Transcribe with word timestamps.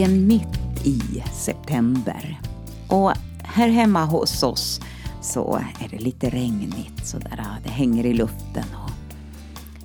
Vi 0.00 0.04
är 0.04 0.10
mitt 0.10 0.86
i 0.86 1.22
september 1.32 2.40
och 2.88 3.12
här 3.44 3.68
hemma 3.68 4.04
hos 4.04 4.42
oss 4.42 4.80
så 5.20 5.54
är 5.80 5.88
det 5.90 5.98
lite 5.98 6.30
regnigt 6.30 7.06
sådär. 7.06 7.46
Det 7.64 7.70
hänger 7.70 8.06
i 8.06 8.14
luften 8.14 8.64
och 8.84 9.14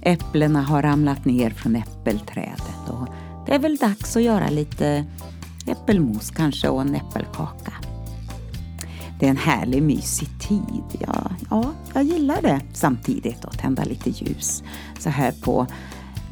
äpplena 0.02 0.62
har 0.62 0.82
ramlat 0.82 1.26
ner 1.26 1.50
från 1.50 1.76
äppelträdet 1.76 2.90
och 2.90 3.08
det 3.46 3.56
är 3.56 3.60
väl 3.60 3.78
dags 3.78 4.16
att 4.16 4.24
göra 4.24 4.50
lite 4.50 5.06
äppelmos 5.68 6.32
kanske 6.32 6.70
och 6.70 6.82
en 6.82 6.96
äppelkaka. 6.96 7.74
Det 9.20 9.26
är 9.26 9.30
en 9.30 9.38
härlig 9.38 9.84
mysig 9.84 10.30
tid. 10.40 11.00
Ja, 11.00 11.32
ja, 11.50 11.74
jag 11.94 12.04
gillar 12.04 12.42
det 12.42 12.62
samtidigt 12.74 13.46
att 13.46 13.60
tända 13.60 13.84
lite 13.84 14.10
ljus 14.10 14.64
så 15.00 15.10
här 15.10 15.32
på 15.32 15.68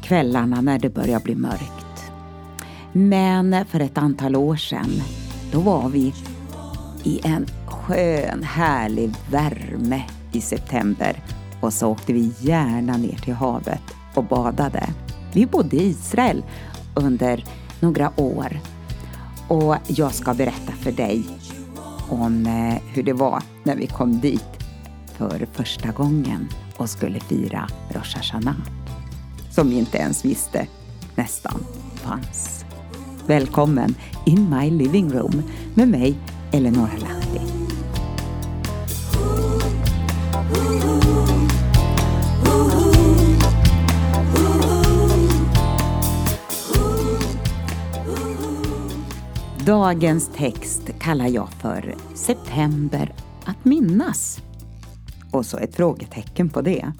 kvällarna 0.02 0.60
när 0.60 0.78
det 0.78 0.90
börjar 0.90 1.20
bli 1.20 1.34
mörkt. 1.34 1.93
Men 2.96 3.64
för 3.66 3.80
ett 3.80 3.98
antal 3.98 4.36
år 4.36 4.56
sedan, 4.56 5.02
då 5.52 5.60
var 5.60 5.88
vi 5.88 6.14
i 7.04 7.20
en 7.24 7.46
skön, 7.66 8.42
härlig 8.42 9.14
värme 9.30 10.02
i 10.32 10.40
september 10.40 11.22
och 11.60 11.72
så 11.72 11.88
åkte 11.88 12.12
vi 12.12 12.32
gärna 12.40 12.96
ner 12.96 13.16
till 13.16 13.34
havet 13.34 13.82
och 14.14 14.24
badade. 14.24 14.88
Vi 15.32 15.46
bodde 15.46 15.76
i 15.76 15.88
Israel 15.88 16.44
under 16.94 17.44
några 17.80 18.20
år 18.20 18.60
och 19.48 19.76
jag 19.86 20.14
ska 20.14 20.34
berätta 20.34 20.72
för 20.72 20.92
dig 20.92 21.24
om 22.08 22.46
eh, 22.46 22.82
hur 22.94 23.02
det 23.02 23.12
var 23.12 23.42
när 23.62 23.76
vi 23.76 23.86
kom 23.86 24.20
dit 24.20 24.58
för 25.16 25.46
första 25.52 25.92
gången 25.92 26.48
och 26.76 26.90
skulle 26.90 27.20
fira 27.20 27.68
Rosh 27.88 28.16
Hashanah. 28.16 28.56
Som 29.50 29.70
vi 29.70 29.78
inte 29.78 29.98
ens 29.98 30.24
visste 30.24 30.66
nästan 31.16 31.66
fanns. 31.94 32.63
Välkommen 33.26 33.94
in 34.26 34.50
my 34.50 34.70
living 34.70 35.12
room 35.12 35.42
med 35.74 35.88
mig, 35.88 36.14
Eleonora 36.52 36.90
Lahti. 36.98 37.40
Dagens 49.66 50.30
text 50.36 50.90
kallar 50.98 51.26
jag 51.26 51.48
för 51.48 51.94
September 52.14 53.14
att 53.44 53.64
minnas. 53.64 54.42
Och 55.30 55.46
så 55.46 55.58
ett 55.58 55.76
frågetecken 55.76 56.48
på 56.48 56.62
det. 56.62 56.92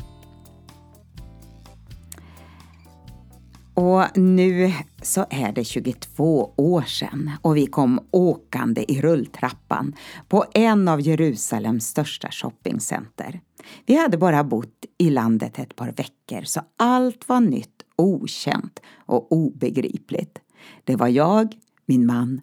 Och 3.75 4.19
nu 4.19 4.73
så 5.07 5.27
är 5.31 5.53
det 5.53 5.65
22 5.65 6.55
år 6.57 6.83
sedan 6.83 7.31
och 7.43 7.57
vi 7.57 7.67
kom 7.67 8.01
åkande 8.11 8.93
i 8.93 9.01
rulltrappan 9.01 9.95
på 10.29 10.45
en 10.55 10.89
av 10.89 11.01
Jerusalems 11.01 11.87
största 11.87 12.31
shoppingcenter. 12.31 13.41
Vi 13.87 13.97
hade 13.97 14.19
bara 14.19 14.45
bott 14.45 14.85
i 14.99 15.11
landet 15.11 15.59
ett 15.59 15.77
par 15.77 15.93
veckor 15.93 16.43
så 16.45 16.61
allt 16.77 17.29
var 17.29 17.41
nytt, 17.41 17.83
okänt 17.97 18.81
och 18.97 19.33
obegripligt. 19.33 20.39
Det 20.85 20.97
var 20.97 21.09
jag, 21.09 21.55
min 21.87 22.07
man 22.07 22.41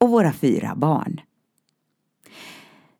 och 0.00 0.10
våra 0.10 0.32
fyra 0.32 0.74
barn. 0.76 1.20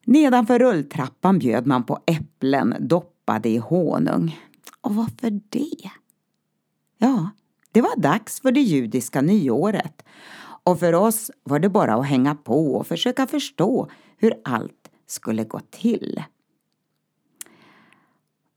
Nedanför 0.05 0.59
rulltrappan 0.59 1.39
bjöd 1.39 1.67
man 1.67 1.85
på 1.85 1.99
äpplen 2.07 2.75
doppade 2.81 3.49
i 3.49 3.57
honung. 3.57 4.41
Och 4.81 4.95
varför 4.95 5.31
det? 5.31 5.91
Ja, 6.99 7.31
det 7.75 7.81
var 7.81 7.97
dags 7.97 8.41
för 8.41 8.53
det 8.53 8.61
judiska 8.61 9.21
nyåret 9.23 10.05
och 10.65 10.79
för 10.79 10.93
oss 10.93 11.31
var 11.43 11.59
det 11.59 11.69
bara 11.69 11.95
att 11.95 12.07
hänga 12.07 12.35
på 12.35 12.75
och 12.75 12.87
försöka 12.87 13.27
förstå 13.27 13.91
hur 14.17 14.35
allt 14.45 14.91
skulle 15.07 15.45
gå 15.45 15.61
till. 15.71 16.23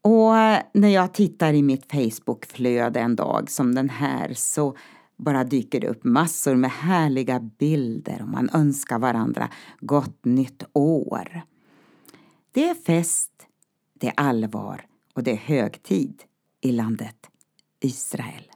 Och 0.02 0.38
eh, 0.38 0.62
när 0.74 0.88
jag 0.88 1.14
tittar 1.14 1.54
i 1.54 1.64
mitt 1.64 1.92
Facebookflöde 1.92 3.00
en 3.00 3.16
dag 3.16 3.52
som 3.52 3.76
den 3.76 3.90
här 3.90 4.34
så 4.34 4.78
bara 5.18 5.44
dyker 5.44 5.80
det 5.80 5.88
upp 5.88 6.04
massor 6.04 6.56
med 6.56 6.72
härliga 6.72 7.40
bilder 7.40 8.22
och 8.22 8.30
man 8.30 8.50
önskar 8.54 9.00
varandra 9.00 9.50
gott 9.80 10.26
nytt 10.26 10.64
år. 10.74 11.42
Det 12.52 12.70
är 12.70 12.76
fest, 12.76 13.32
det 13.94 14.08
är 14.08 14.14
allvar 14.18 14.86
och 15.14 15.24
det 15.24 15.32
är 15.32 15.36
högtid 15.36 16.24
i 16.62 16.72
landet 16.72 17.30
Israel. 17.80 18.52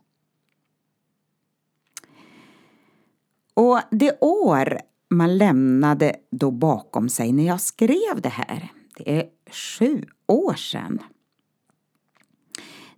Och 3.54 3.80
det 3.92 4.18
år 4.22 4.80
man 5.10 5.38
lämnade 5.38 6.16
då 6.32 6.52
bakom 6.52 7.10
sig 7.10 7.32
när 7.32 7.48
jag 7.48 7.62
skrev 7.62 8.22
det 8.22 8.30
här, 8.30 8.72
det 8.98 9.20
är 9.20 9.30
sju 9.52 10.06
år 10.28 10.54
sedan. 10.54 11.00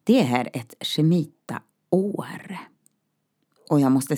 Det 0.03 0.21
är 0.21 0.49
ett 0.53 0.73
Shemita-år. 0.79 2.57
Och 3.69 3.79
jag 3.79 3.91
måste 3.91 4.17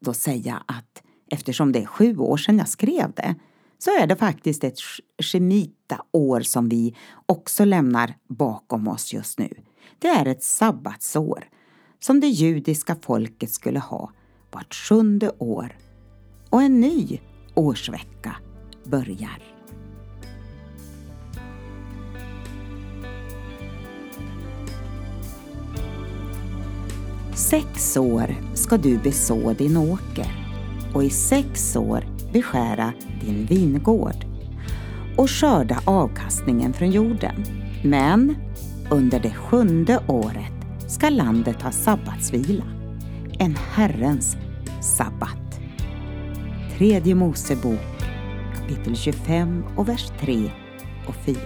då 0.00 0.14
säga 0.14 0.62
att 0.66 1.02
eftersom 1.30 1.72
det 1.72 1.82
är 1.82 1.86
sju 1.86 2.16
år 2.16 2.36
sedan 2.36 2.58
jag 2.58 2.68
skrev 2.68 3.12
det 3.16 3.34
så 3.78 3.90
är 3.90 4.06
det 4.06 4.16
faktiskt 4.16 4.64
ett 4.64 4.78
Shemita-år 5.22 6.40
som 6.40 6.68
vi 6.68 6.96
också 7.26 7.64
lämnar 7.64 8.14
bakom 8.28 8.88
oss 8.88 9.12
just 9.12 9.38
nu. 9.38 9.54
Det 9.98 10.08
är 10.08 10.26
ett 10.26 10.42
sabbatsår 10.42 11.48
som 12.00 12.20
det 12.20 12.26
judiska 12.26 12.96
folket 13.02 13.50
skulle 13.50 13.78
ha 13.78 14.12
vart 14.50 14.74
sjunde 14.74 15.32
år 15.38 15.76
och 16.50 16.62
en 16.62 16.80
ny 16.80 17.20
årsvecka 17.54 18.36
börjar. 18.84 19.42
Sex 27.34 27.96
år 27.96 28.34
ska 28.54 28.76
du 28.76 28.98
beså 28.98 29.52
din 29.52 29.76
åker 29.76 30.26
och 30.94 31.04
i 31.04 31.10
sex 31.10 31.76
år 31.76 32.04
beskära 32.32 32.92
din 33.20 33.46
vingård 33.46 34.26
och 35.16 35.30
skörda 35.30 35.80
avkastningen 35.84 36.72
från 36.72 36.90
jorden. 36.90 37.44
Men 37.84 38.36
under 38.90 39.20
det 39.20 39.34
sjunde 39.34 40.00
året 40.08 40.52
ska 40.88 41.08
landet 41.08 41.62
ha 41.62 41.70
sabbatsvila 41.70 42.77
en 43.38 43.56
Herrens 43.56 44.36
sabbat. 44.82 45.60
Tredje 46.78 47.14
Mosebok 47.14 47.98
kapitel 48.54 48.96
25 48.96 49.64
och 49.76 49.88
vers 49.88 50.10
3 50.20 50.50
och 51.08 51.14
4. 51.26 51.38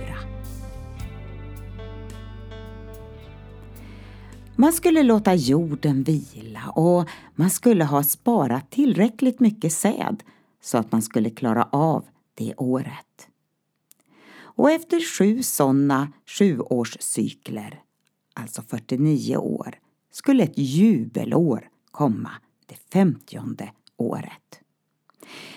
Man 4.56 4.72
skulle 4.72 5.02
låta 5.02 5.34
jorden 5.34 6.02
vila 6.02 6.70
och 6.74 7.08
man 7.34 7.50
skulle 7.50 7.84
ha 7.84 8.02
sparat 8.02 8.70
tillräckligt 8.70 9.40
mycket 9.40 9.72
säd 9.72 10.22
så 10.62 10.78
att 10.78 10.92
man 10.92 11.02
skulle 11.02 11.30
klara 11.30 11.68
av 11.72 12.04
det 12.34 12.54
året. 12.56 13.28
Och 14.34 14.70
efter 14.70 15.18
sju 15.18 15.42
sådana 15.42 16.12
sjuårscykler, 16.26 17.80
alltså 18.34 18.62
49 18.62 19.36
år, 19.36 19.78
skulle 20.10 20.42
ett 20.42 20.58
jubelår 20.58 21.71
komma 21.92 22.30
det 22.66 22.76
femtionde 22.92 23.70
året. 23.96 24.60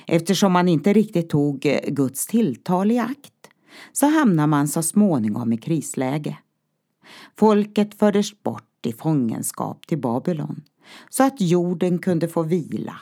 Eftersom 0.08 0.52
man 0.52 0.68
inte 0.68 0.94
riktigt 0.94 1.30
tog 1.30 1.66
eh, 1.66 1.80
Guds 1.88 2.28
tilltal 2.28 2.92
i 2.92 3.00
akt 3.00 3.50
så 3.92 4.06
hamnar 4.06 4.48
man 4.48 4.68
så 4.68 4.84
småningom 4.84 5.54
i 5.54 5.58
krisläge. 5.58 6.38
Folket 7.38 8.00
fördes 8.00 8.44
bort 8.44 8.86
i 8.86 8.94
fångenskap 8.94 9.88
till 9.88 10.02
Babylon 10.02 10.62
så 11.10 11.24
att 11.24 11.42
jorden 11.42 12.00
kunde 12.00 12.28
få 12.28 12.44
vila 12.44 12.96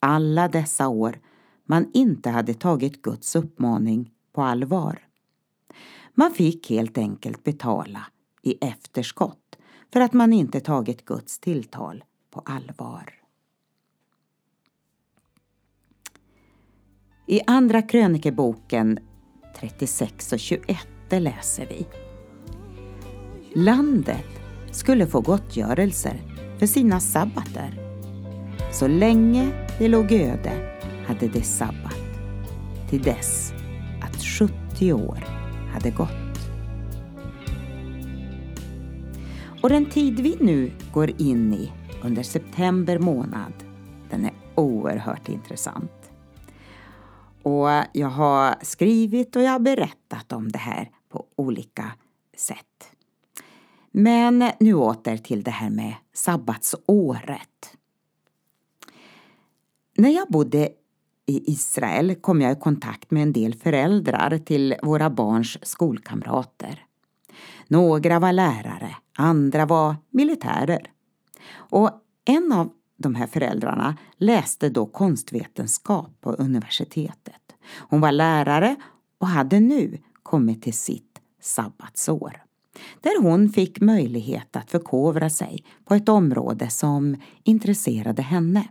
alla 0.00 0.48
dessa 0.48 0.88
år 0.88 1.18
man 1.66 1.90
inte 1.94 2.30
hade 2.30 2.54
tagit 2.54 3.02
Guds 3.02 3.36
uppmaning 3.36 4.10
på 4.32 4.42
allvar. 4.42 4.98
Man 6.14 6.30
fick 6.30 6.70
helt 6.70 6.98
enkelt 6.98 7.44
betala 7.44 8.06
i 8.42 8.54
efterskott 8.60 9.56
för 9.92 10.00
att 10.00 10.12
man 10.12 10.32
inte 10.32 10.60
tagit 10.60 11.04
Guds 11.04 11.38
tilltal 11.38 12.04
på 12.34 12.42
allvar. 12.44 13.12
I 17.26 17.40
Andra 17.46 17.82
krönikeboken 17.82 18.98
36 19.60 20.32
och 20.32 20.38
21 20.38 20.78
läser 21.10 21.66
vi 21.66 21.86
Landet 23.60 24.26
skulle 24.72 25.06
få 25.06 25.20
gottgörelser 25.20 26.20
för 26.58 26.66
sina 26.66 27.00
sabbater. 27.00 28.00
Så 28.72 28.88
länge 28.88 29.68
det 29.78 29.88
låg 29.88 30.12
öde 30.12 30.80
hade 31.06 31.28
det 31.28 31.42
sabbat 31.42 31.96
till 32.90 33.02
dess 33.02 33.52
att 34.02 34.22
70 34.22 34.92
år 34.92 35.24
hade 35.72 35.90
gått. 35.90 36.10
Och 39.62 39.68
den 39.68 39.86
tid 39.86 40.20
vi 40.20 40.36
nu 40.40 40.72
går 40.92 41.20
in 41.20 41.54
i 41.54 41.72
under 42.04 42.22
september 42.22 42.98
månad, 42.98 43.52
den 44.10 44.24
är 44.24 44.32
oerhört 44.54 45.28
intressant. 45.28 46.10
Och 47.42 47.68
jag 47.92 48.08
har 48.08 48.54
skrivit 48.62 49.36
och 49.36 49.42
jag 49.42 49.50
har 49.50 49.58
berättat 49.58 50.32
om 50.32 50.52
det 50.52 50.58
här 50.58 50.90
på 51.08 51.26
olika 51.36 51.92
sätt. 52.36 52.90
Men 53.90 54.50
nu 54.60 54.74
åter 54.74 55.16
till 55.16 55.42
det 55.42 55.50
här 55.50 55.70
med 55.70 55.94
sabbatsåret. 56.12 57.76
När 59.96 60.10
jag 60.10 60.28
bodde 60.28 60.68
i 61.26 61.52
Israel 61.52 62.14
kom 62.14 62.40
jag 62.40 62.52
i 62.52 62.60
kontakt 62.60 63.10
med 63.10 63.22
en 63.22 63.32
del 63.32 63.54
föräldrar 63.54 64.38
till 64.38 64.74
våra 64.82 65.10
barns 65.10 65.58
skolkamrater. 65.62 66.84
Några 67.68 68.18
var 68.18 68.32
lärare, 68.32 68.96
andra 69.16 69.66
var 69.66 69.96
militärer. 70.10 70.93
Och 71.52 71.90
en 72.24 72.52
av 72.52 72.70
de 72.96 73.14
här 73.14 73.26
föräldrarna 73.26 73.96
läste 74.16 74.68
då 74.68 74.86
konstvetenskap 74.86 76.20
på 76.20 76.32
universitetet. 76.32 77.54
Hon 77.78 78.00
var 78.00 78.12
lärare 78.12 78.76
och 79.18 79.26
hade 79.26 79.60
nu 79.60 79.98
kommit 80.22 80.62
till 80.62 80.74
sitt 80.74 81.20
sabbatsår. 81.40 82.42
Där 83.00 83.22
hon 83.22 83.48
fick 83.48 83.80
möjlighet 83.80 84.56
att 84.56 84.70
förkovra 84.70 85.30
sig 85.30 85.64
på 85.84 85.94
ett 85.94 86.08
område 86.08 86.70
som 86.70 87.16
intresserade 87.42 88.22
henne. 88.22 88.68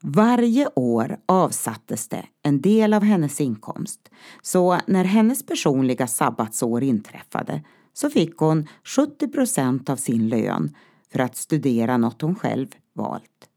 Varje 0.00 0.68
år 0.74 1.18
avsattes 1.26 2.08
det 2.08 2.26
en 2.42 2.60
del 2.60 2.94
av 2.94 3.02
hennes 3.02 3.40
inkomst 3.40 4.10
så 4.42 4.78
när 4.86 5.04
hennes 5.04 5.46
personliga 5.46 6.06
sabbatsår 6.06 6.82
inträffade 6.82 7.62
så 7.92 8.10
fick 8.10 8.36
hon 8.36 8.68
70 8.84 9.28
procent 9.28 9.90
av 9.90 9.96
sin 9.96 10.28
lön 10.28 10.74
för 11.12 11.18
att 11.18 11.36
studera 11.36 11.96
något 11.96 12.22
hon 12.22 12.34
själv 12.34 12.68
valt. 12.92 13.48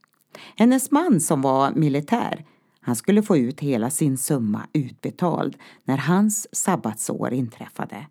Hennes 0.56 0.92
man 0.92 1.22
som 1.22 1.42
var 1.42 1.72
militär, 1.72 2.46
han 2.82 2.96
skulle 2.96 3.24
få 3.24 3.38
ut 3.38 3.60
hela 3.60 3.90
sin 3.90 4.18
summa 4.18 4.68
utbetald 4.74 5.58
när 5.84 5.98
hans 5.98 6.56
sabbatsår 6.56 7.34
inträffade. 7.34 8.08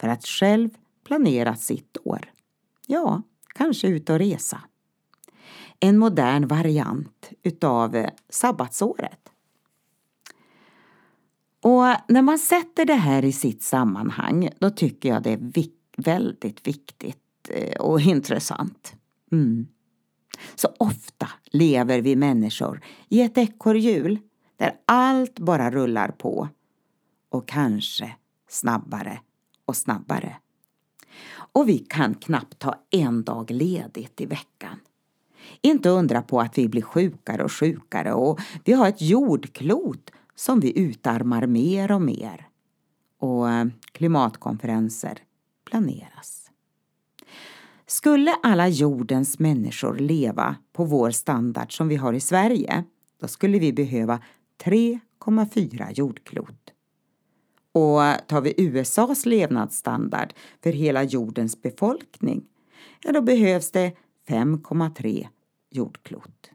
För 0.00 0.08
att 0.08 0.26
själv 0.26 0.70
planera 1.04 1.56
sitt 1.56 1.96
år. 2.04 2.32
Ja, 2.86 3.22
kanske 3.54 3.88
ut 3.88 4.10
och 4.10 4.18
resa. 4.18 4.60
En 5.80 5.98
modern 5.98 6.46
variant 6.46 7.30
utav 7.42 8.06
sabbatsåret. 8.28 9.20
Och 11.60 11.84
när 12.08 12.22
man 12.22 12.38
sätter 12.38 12.84
det 12.84 12.94
här 12.94 13.24
i 13.24 13.32
sitt 13.32 13.62
sammanhang 13.62 14.48
då 14.58 14.70
tycker 14.70 15.08
jag 15.08 15.22
det 15.22 15.32
är 15.32 15.52
väldigt 15.96 16.66
viktigt 16.66 17.23
Eh, 17.48 17.80
och 17.80 18.00
intressant. 18.00 18.94
Mm. 19.32 19.66
Så 20.54 20.68
ofta 20.78 21.28
lever 21.44 22.00
vi 22.00 22.16
människor 22.16 22.80
i 23.08 23.20
ett 23.20 23.38
ekorrhjul 23.38 24.18
där 24.56 24.72
allt 24.84 25.38
bara 25.38 25.70
rullar 25.70 26.08
på 26.08 26.48
och 27.28 27.48
kanske 27.48 28.16
snabbare 28.48 29.20
och 29.64 29.76
snabbare. 29.76 30.36
Och 31.34 31.68
vi 31.68 31.78
kan 31.78 32.14
knappt 32.14 32.58
ta 32.58 32.74
en 32.90 33.24
dag 33.24 33.50
ledigt 33.50 34.20
i 34.20 34.26
veckan. 34.26 34.78
Inte 35.60 35.88
undra 35.88 36.22
på 36.22 36.40
att 36.40 36.58
vi 36.58 36.68
blir 36.68 36.82
sjukare 36.82 37.44
och 37.44 37.52
sjukare 37.52 38.12
och 38.12 38.40
vi 38.64 38.72
har 38.72 38.88
ett 38.88 39.02
jordklot 39.02 40.10
som 40.34 40.60
vi 40.60 40.78
utarmar 40.78 41.46
mer 41.46 41.92
och 41.92 42.02
mer. 42.02 42.48
Och 43.18 43.50
eh, 43.50 43.66
klimatkonferenser 43.92 45.18
planeras. 45.64 46.43
Skulle 47.86 48.34
alla 48.42 48.68
jordens 48.68 49.38
människor 49.38 49.98
leva 49.98 50.56
på 50.72 50.84
vår 50.84 51.10
standard 51.10 51.76
som 51.76 51.88
vi 51.88 51.96
har 51.96 52.12
i 52.12 52.20
Sverige, 52.20 52.84
då 53.20 53.28
skulle 53.28 53.58
vi 53.58 53.72
behöva 53.72 54.20
3,4 54.64 55.92
jordklot. 55.92 56.70
Och 57.72 58.00
tar 58.28 58.40
vi 58.40 58.54
USAs 58.56 59.26
levnadsstandard 59.26 60.32
för 60.62 60.72
hela 60.72 61.02
jordens 61.02 61.62
befolkning, 61.62 62.44
ja 63.02 63.12
då 63.12 63.22
behövs 63.22 63.70
det 63.70 63.92
5,3 64.28 65.26
jordklot. 65.70 66.50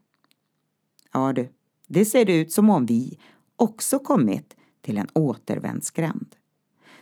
Ja 1.13 1.33
du, 1.33 1.49
det 1.87 2.05
ser 2.05 2.29
ut 2.29 2.51
som 2.51 2.69
om 2.69 2.85
vi 2.85 3.19
också 3.55 3.99
kommit 3.99 4.55
till 4.81 4.97
en 4.97 5.07
återvändsgränd. 5.13 6.35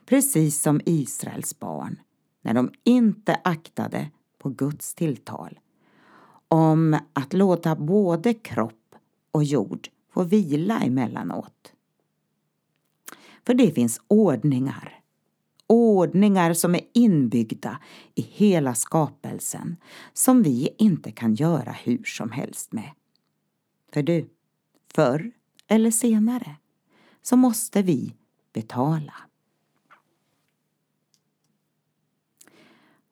Precis 0.06 0.62
som 0.62 0.82
Israels 0.86 1.60
barn 1.60 2.00
när 2.48 2.54
de 2.54 2.72
inte 2.84 3.40
aktade 3.44 4.12
på 4.38 4.50
Guds 4.50 4.94
tilltal 4.94 5.60
om 6.48 7.00
att 7.14 7.34
låta 7.34 7.76
både 7.76 8.34
kropp 8.34 8.96
och 9.32 9.44
jord 9.44 9.90
få 10.14 10.24
vila 10.24 10.80
emellanåt. 10.80 11.74
För 13.46 13.54
det 13.54 13.72
finns 13.72 14.02
ordningar, 14.08 15.00
ordningar 15.68 16.54
som 16.54 16.76
är 16.76 16.82
inbyggda 16.94 17.80
i 18.16 18.22
hela 18.22 18.76
skapelsen 18.76 19.78
som 20.14 20.44
vi 20.44 20.70
inte 20.78 21.12
kan 21.12 21.36
göra 21.36 21.72
hur 21.72 22.04
som 22.04 22.32
helst 22.32 22.72
med. 22.72 22.92
För 23.94 24.04
du, 24.04 24.30
förr 24.94 25.32
eller 25.68 25.92
senare 25.92 26.56
så 27.22 27.36
måste 27.36 27.82
vi 27.82 28.14
betala. 28.54 29.14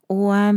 Och 0.08 0.36
eh, 0.36 0.54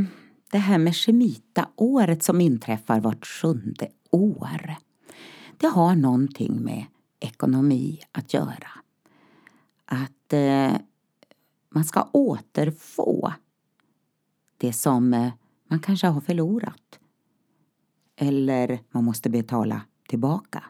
det 0.50 0.58
här 0.58 0.78
med 0.78 0.96
Shemita-året 0.96 2.22
som 2.22 2.40
inträffar 2.40 3.00
vart 3.00 3.26
sjunde 3.26 3.88
år. 4.10 4.76
Det 5.56 5.66
har 5.66 5.94
någonting 5.94 6.64
med 6.64 6.86
ekonomi 7.20 8.00
att 8.12 8.34
göra. 8.34 8.70
Att 9.84 10.32
eh, 10.32 10.72
man 11.70 11.84
ska 11.84 12.08
återfå 12.12 13.32
det 14.56 14.72
som 14.72 15.14
eh, 15.14 15.32
man 15.68 15.80
kanske 15.80 16.06
har 16.06 16.20
förlorat. 16.20 16.98
Eller 18.16 18.80
man 18.90 19.04
måste 19.04 19.30
betala 19.30 19.80
tillbaka. 20.08 20.64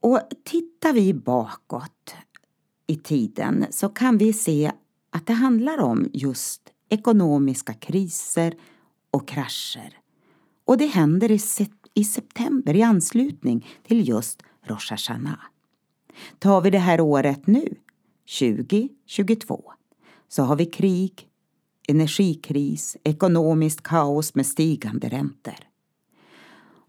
Och 0.00 0.20
tittar 0.44 0.92
vi 0.92 1.14
bakåt 1.14 2.14
i 2.86 2.96
tiden 2.96 3.66
så 3.70 3.88
kan 3.88 4.18
vi 4.18 4.32
se 4.32 4.72
att 5.16 5.26
det 5.26 5.32
handlar 5.32 5.78
om 5.78 6.10
just 6.12 6.62
ekonomiska 6.88 7.74
kriser 7.74 8.54
och 9.10 9.28
krascher. 9.28 9.98
Och 10.64 10.78
det 10.78 10.86
händer 10.86 11.30
i, 11.30 11.40
i 11.94 12.04
september 12.04 12.76
i 12.76 12.82
anslutning 12.82 13.66
till 13.86 14.08
just 14.08 14.42
Rosh 14.62 14.90
Hashanah. 14.90 15.40
Tar 16.38 16.60
vi 16.60 16.70
det 16.70 16.78
här 16.78 17.00
året 17.00 17.46
nu, 17.46 17.74
2022, 18.38 19.72
så 20.28 20.42
har 20.42 20.56
vi 20.56 20.66
krig, 20.66 21.28
energikris, 21.88 22.96
ekonomiskt 23.04 23.82
kaos 23.82 24.34
med 24.34 24.46
stigande 24.46 25.08
räntor. 25.08 25.58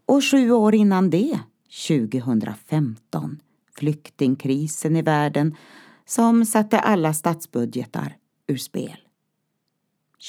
Och 0.06 0.24
sju 0.24 0.50
år 0.50 0.74
innan 0.74 1.10
det, 1.10 1.40
2015, 1.88 3.40
flyktingkrisen 3.74 4.96
i 4.96 5.02
världen 5.02 5.56
som 6.08 6.44
satte 6.44 6.80
alla 6.80 7.14
statsbudgetar 7.14 8.16
ur 8.46 8.56
spel. 8.56 8.96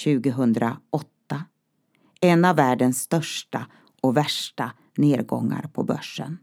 2008. 0.04 1.46
En 2.22 2.46
av 2.46 2.56
världens 2.56 3.02
största 3.02 3.68
och 4.02 4.18
värsta 4.18 4.72
nedgångar 4.98 5.70
på 5.74 5.84
börsen. 5.84 6.38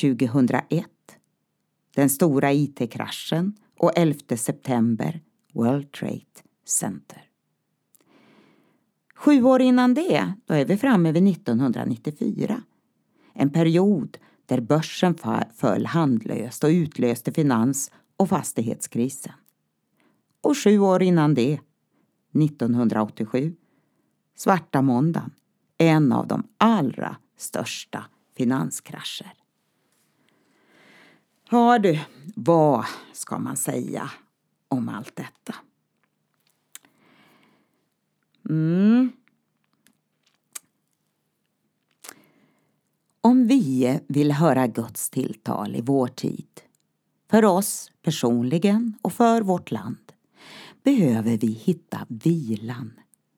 2001. 0.00 0.86
Den 1.94 2.10
stora 2.10 2.52
IT-kraschen 2.52 3.56
och 3.78 3.92
11 3.96 4.36
september 4.36 5.20
World 5.52 5.92
Trade 5.92 6.42
Center. 6.64 7.22
Sju 9.14 9.42
år 9.42 9.62
innan 9.62 9.94
det, 9.94 10.32
då 10.46 10.54
är 10.54 10.64
vi 10.64 10.76
framme 10.76 11.12
vid 11.12 11.28
1994. 11.28 12.62
En 13.34 13.50
period 13.50 14.18
där 14.46 14.60
börsen 14.60 15.14
föll 15.54 15.86
handlöst 15.86 16.64
och 16.64 16.68
utlöste 16.68 17.32
finans 17.32 17.90
och 18.16 18.28
fastighetskrisen. 18.28 19.32
Och 20.40 20.58
sju 20.58 20.78
år 20.78 21.02
innan 21.02 21.34
det, 21.34 21.60
1987, 22.32 23.56
svarta 24.36 24.82
måndagen, 24.82 25.30
en 25.78 26.12
av 26.12 26.26
de 26.26 26.48
allra 26.58 27.16
största 27.36 28.04
finanskrascher. 28.36 29.32
Ja 31.50 31.78
du, 31.78 32.00
vad 32.36 32.84
ska 33.12 33.38
man 33.38 33.56
säga 33.56 34.10
om 34.68 34.88
allt 34.88 35.16
detta? 35.16 35.54
Mm. 38.48 39.12
Om 43.20 43.46
vi 43.46 44.00
vill 44.08 44.32
höra 44.32 44.66
Guds 44.66 45.10
tilltal 45.10 45.76
i 45.76 45.80
vår 45.80 46.08
tid 46.08 46.60
för 47.32 47.44
oss 47.44 47.92
personligen 48.02 48.94
och 49.02 49.12
för 49.12 49.42
vårt 49.42 49.70
land 49.70 50.12
behöver 50.82 51.36
vi 51.38 51.46
hitta 51.46 52.06
vilan 52.08 52.92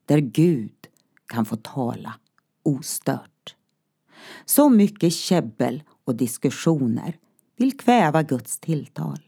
där 0.04 0.18
Gud 0.18 0.86
kan 1.26 1.44
få 1.44 1.56
tala 1.56 2.14
ostört. 2.62 3.56
Så 4.44 4.68
mycket 4.68 5.12
käbbel 5.12 5.82
och 6.04 6.14
diskussioner 6.14 7.18
vill 7.56 7.78
kväva 7.78 8.22
Guds 8.22 8.58
tilltal 8.58 9.20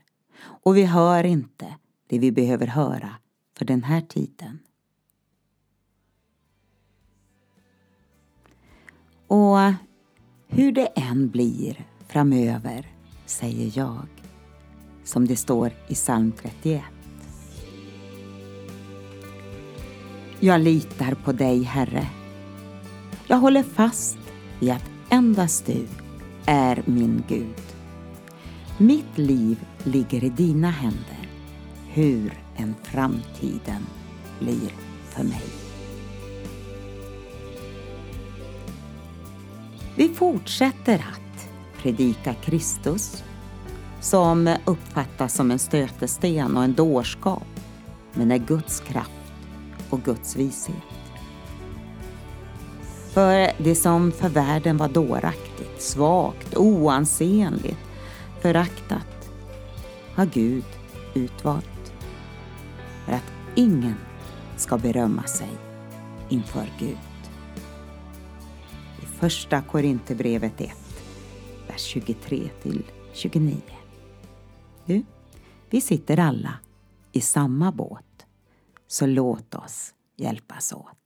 och 0.42 0.76
vi 0.76 0.84
hör 0.84 1.24
inte 1.24 1.74
det 2.06 2.18
vi 2.18 2.32
behöver 2.32 2.66
höra 2.66 3.14
för 3.58 3.64
den 3.64 3.82
här 3.82 4.00
tiden. 4.00 4.58
Och 9.26 9.58
hur 10.46 10.72
det 10.72 10.86
än 10.86 11.30
blir 11.30 11.86
framöver, 12.08 12.92
säger 13.26 13.78
jag, 13.78 14.15
som 15.06 15.26
det 15.26 15.36
står 15.36 15.72
i 15.88 15.94
psalm 15.94 16.32
31. 16.42 16.82
Jag 20.40 20.60
litar 20.60 21.14
på 21.14 21.32
dig, 21.32 21.62
Herre. 21.62 22.06
Jag 23.26 23.36
håller 23.36 23.62
fast 23.62 24.18
vid 24.60 24.70
att 24.70 24.90
endast 25.10 25.66
du 25.66 25.86
är 26.46 26.82
min 26.84 27.24
Gud. 27.28 27.62
Mitt 28.78 29.18
liv 29.18 29.64
ligger 29.84 30.24
i 30.24 30.28
dina 30.28 30.70
händer, 30.70 31.28
hur 31.88 32.32
än 32.56 32.74
framtiden 32.82 33.86
blir 34.40 34.72
för 35.08 35.24
mig. 35.24 35.46
Vi 39.96 40.08
fortsätter 40.08 40.94
att 40.94 41.48
predika 41.82 42.34
Kristus 42.34 43.24
som 44.06 44.56
uppfattas 44.64 45.34
som 45.34 45.50
en 45.50 45.58
stötesten 45.58 46.56
och 46.56 46.64
en 46.64 46.74
dårskap 46.74 47.46
men 48.14 48.30
är 48.30 48.38
Guds 48.38 48.80
kraft 48.80 49.32
och 49.90 50.02
Guds 50.02 50.36
vishet. 50.36 50.76
För 53.12 53.50
det 53.58 53.74
som 53.74 54.12
för 54.12 54.28
världen 54.28 54.76
var 54.76 54.88
dåraktigt, 54.88 55.82
svagt, 55.82 56.56
oansenligt, 56.56 57.78
föraktat 58.40 59.30
har 60.14 60.26
Gud 60.26 60.64
utvalt 61.14 61.92
för 63.04 63.12
att 63.12 63.32
ingen 63.54 63.96
ska 64.56 64.78
berömma 64.78 65.22
sig 65.22 65.50
inför 66.28 66.66
Gud. 66.78 66.98
I 69.02 69.06
Första 69.06 69.62
Korinthierbrevet 69.62 70.60
1, 70.60 70.70
vers 71.68 71.80
23 71.80 72.48
till 72.62 72.82
29. 73.12 73.56
Du, 74.86 75.04
vi 75.70 75.80
sitter 75.80 76.18
alla 76.20 76.54
i 77.12 77.20
samma 77.20 77.72
båt, 77.72 78.26
så 78.86 79.06
låt 79.06 79.54
oss 79.54 79.94
hjälpas 80.16 80.72
åt. 80.72 81.05